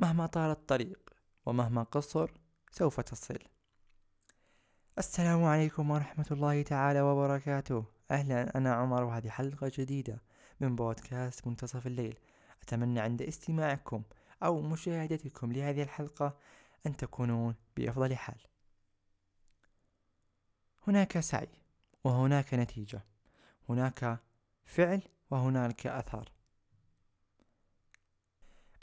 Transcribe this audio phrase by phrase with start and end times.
[0.00, 1.10] مهما طال الطريق
[1.46, 2.30] ومهما قصر
[2.70, 3.38] سوف تصل.
[4.98, 7.84] السلام عليكم ورحمة الله تعالى وبركاته.
[8.10, 10.22] أهلا أنا عمر وهذه حلقة جديدة
[10.60, 12.18] من بودكاست منتصف الليل.
[12.62, 14.02] أتمنى عند استماعكم
[14.42, 16.36] أو مشاهدتكم لهذه الحلقة
[16.86, 18.40] أن تكونون بأفضل حال.
[20.86, 21.48] هناك سعي
[22.04, 23.00] وهناك نتيجة.
[23.68, 24.18] هناك
[24.64, 26.37] فعل وهناك أثر.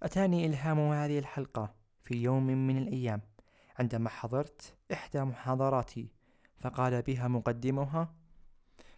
[0.03, 3.21] أتاني إلهام هذه الحلقة في يوم من الأيام
[3.79, 6.07] عندما حضرت إحدى محاضراتي
[6.57, 8.13] فقال بها مقدمها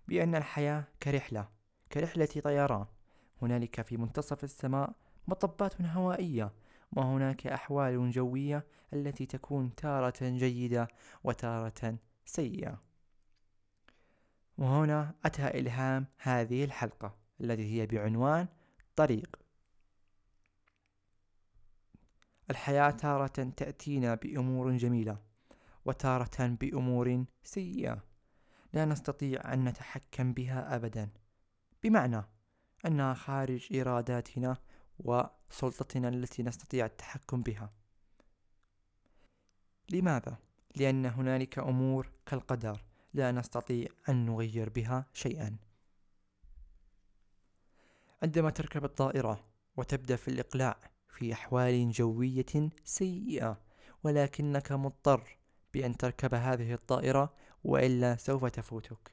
[0.07, 1.47] بأن الحياة كرحلة
[1.91, 2.85] كرحلة طيران
[3.41, 4.91] هنالك في منتصف السماء
[5.27, 6.51] مطبات هوائية
[6.95, 10.87] وهناك أحوال جوية التي تكون تارة جيدة
[11.23, 12.81] وتارة سيئة.
[14.57, 18.47] وهنا أتى إلهام هذه الحلقة التي هي بعنوان
[18.95, 19.46] طريق.
[22.49, 25.17] الحياة تارة تأتينا بأمور جميلة
[25.85, 28.03] وتارة بأمور سيئة.
[28.73, 31.09] لا نستطيع أن نتحكم بها أبدا.
[31.83, 32.23] بمعنى
[32.85, 34.57] أنها خارج إراداتنا
[34.99, 37.73] وسلطتنا التي نستطيع التحكم بها.
[39.89, 40.37] لماذا؟
[40.75, 42.83] لأن هنالك أمور كالقدر
[43.13, 45.57] لا نستطيع أن نغير بها شيئا.
[48.23, 49.45] عندما تركب الطائرة
[49.77, 50.77] وتبدأ في الإقلاع
[51.07, 53.61] في أحوال جوية سيئة
[54.03, 55.37] ولكنك مضطر
[55.73, 57.33] بأن تركب هذه الطائرة
[57.63, 59.11] وإلا سوف تفوتك.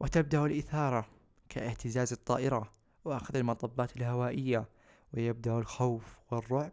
[0.00, 1.06] وتبدأ الإثارة
[1.48, 2.72] كاهتزاز الطائرة
[3.04, 4.68] وأخذ المطبات الهوائية
[5.14, 6.72] ويبدأ الخوف والرعب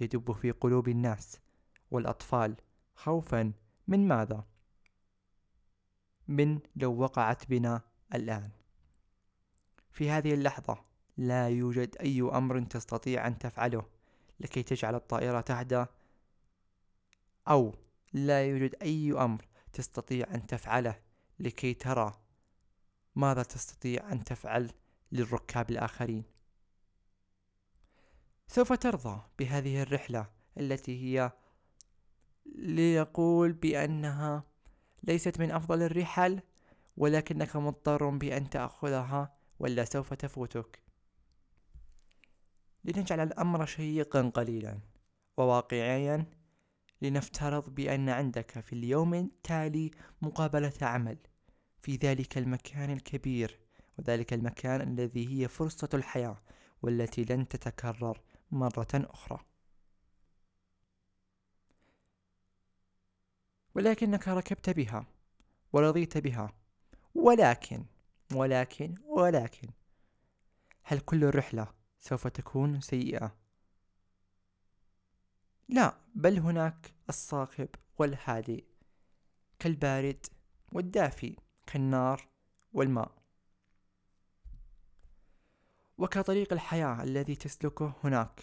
[0.00, 1.40] يدب في قلوب الناس
[1.90, 2.56] والأطفال.
[2.94, 3.52] خوفا
[3.88, 4.44] من ماذا؟
[6.28, 7.80] من لو وقعت بنا
[8.14, 8.50] الآن.
[9.90, 10.84] في هذه اللحظة
[11.16, 13.84] لا يوجد أي أمر تستطيع أن تفعله
[14.40, 15.86] لكي تجعل الطائرة تهدى
[17.48, 17.74] أو
[18.12, 21.00] لا يوجد أي أمر تستطيع أن تفعله
[21.38, 22.20] لكي ترى
[23.16, 24.70] ماذا تستطيع أن تفعل
[25.12, 26.24] للركاب الآخرين.
[28.46, 31.32] سوف ترضى بهذه الرحلة التي هي
[32.46, 34.44] ليقول بأنها
[35.02, 36.40] ليست من أفضل الرحل
[36.96, 40.85] ولكنك مضطر بأن تأخذها ولا سوف تفوتك.
[42.86, 44.78] لنجعل الأمر شيقا قليلا
[45.36, 46.24] وواقعيا
[47.02, 49.90] لنفترض بأن عندك في اليوم التالي
[50.22, 51.18] مقابلة عمل
[51.82, 53.58] في ذلك المكان الكبير
[53.98, 56.36] وذلك المكان الذي هي فرصة الحياة
[56.82, 58.20] والتي لن تتكرر
[58.50, 59.38] مرة أخرى.
[63.74, 65.06] ولكنك ركبت بها
[65.72, 66.52] ورضيت بها.
[67.14, 67.84] ولكن
[68.34, 69.68] ولكن ولكن
[70.82, 71.75] هل كل الرحلة
[72.06, 73.36] سوف تكون سيئة.
[75.68, 77.68] لا بل هناك الصاخب
[77.98, 78.64] والهادئ
[79.58, 80.26] كالبارد
[80.72, 81.36] والدافي
[81.66, 82.28] كالنار
[82.72, 83.12] والماء.
[85.98, 88.40] وكطريق الحياة الذي تسلكه هناك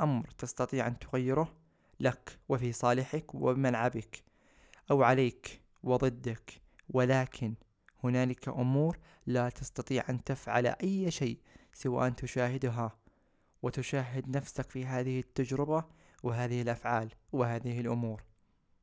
[0.00, 1.56] أمر تستطيع أن تغيره
[2.00, 4.24] لك وفي صالحك وبملعبك
[4.90, 6.60] أو عليك وضدك.
[6.88, 7.54] ولكن
[8.04, 11.38] هنالك أمور لا تستطيع أن تفعل أي شيء
[11.74, 12.96] سوى أن تشاهدها
[13.62, 15.84] وتشاهد نفسك في هذه التجربة
[16.22, 18.22] وهذه الأفعال وهذه الأمور.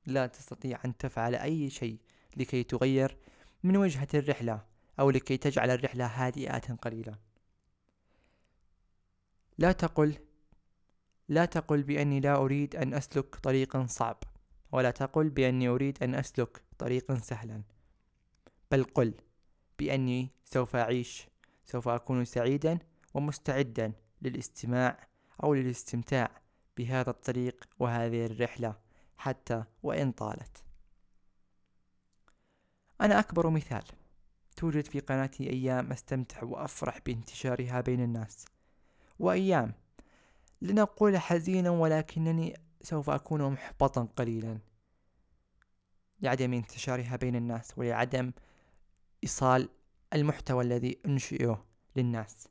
[0.06, 1.98] لا تستطيع أن تفعل أي شيء
[2.38, 3.18] لكي تغير
[3.64, 4.66] من وجهة الرحلة
[5.00, 7.16] أو لكي تجعل الرحلة هادئة قليلا.
[9.58, 10.18] لا تقل
[11.30, 14.24] لا تقل بأني لا أريد أن أسلك طريقا صعب
[14.72, 17.62] ولا تقل بأني أريد أن أسلك طريقا سهلا.
[18.72, 19.14] بل قل
[19.80, 21.31] بأني سوف أعيش
[21.72, 22.80] سوف أكون سعيدا
[23.14, 25.08] ومستعدا للاستماع
[25.44, 26.42] أو للاستمتاع
[26.78, 28.76] بهذا الطريق وهذه الرحلة
[29.18, 30.64] حتى وإن طالت.
[33.02, 33.84] أنا أكبر مثال.
[34.56, 38.46] توجد في قناتي أيام أستمتع وأفرح بانتشارها بين الناس.
[39.20, 39.74] وأيام
[40.62, 44.60] لنقول حزينا ولكنني سوف أكون محبطا قليلا.
[46.22, 48.32] لعدم انتشارها بين الناس ولعدم
[49.24, 49.70] إيصال
[50.14, 51.66] المحتوى الذي أنشئه
[51.96, 52.48] للناس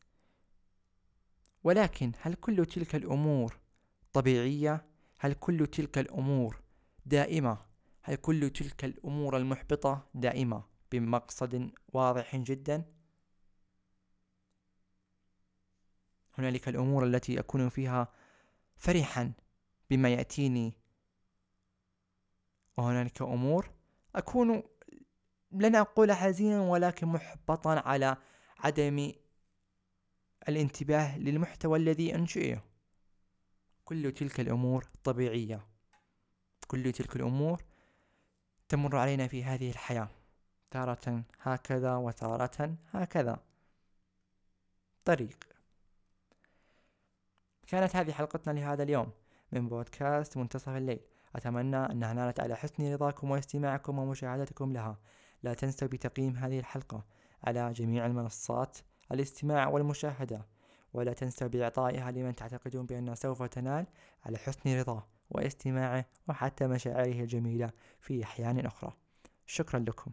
[1.64, 3.60] ولكن هل كل تلك الأمور
[4.12, 4.84] طبيعية؟
[5.18, 6.60] هل كل تلك الأمور
[7.06, 7.58] دائمة؟
[8.02, 12.84] هل كل تلك الأمور المحبطة دائمة بمقصد واضح جدا؟
[16.38, 18.08] هنالك الأمور التي أكون فيها
[18.76, 19.32] فرحا
[19.90, 20.72] بما يأتيني
[22.76, 23.70] وهنالك أمور
[24.14, 24.62] أكون
[25.52, 28.16] لن أقول حزينا ولكن محبطا على
[28.58, 29.12] عدم
[30.48, 32.62] الانتباه للمحتوى الذي أنشئه.
[33.84, 35.66] كل تلك الأمور طبيعية.
[36.66, 37.62] كل تلك الأمور
[38.68, 40.08] تمر علينا في هذه الحياة.
[40.70, 43.38] تارة هكذا وتارة هكذا.
[45.04, 45.44] طريق.
[47.66, 49.10] كانت هذه حلقتنا لهذا اليوم
[49.52, 51.00] من بودكاست منتصف الليل.
[51.36, 54.98] أتمنى أنها نالت على حسن رضاكم واستماعكم ومشاهدتكم لها.
[55.42, 57.04] لا تنسوا بتقييم هذه الحلقة
[57.44, 58.78] على جميع المنصات
[59.12, 60.46] الاستماع والمشاهدة
[60.92, 63.86] ولا تنسوا بإعطائها لمن تعتقدون بأنها سوف تنال
[64.24, 67.70] على حسن رضاه واستماعه وحتى مشاعره الجميلة
[68.00, 68.92] في أحيان أخرى.
[69.46, 70.10] شكرا لكم.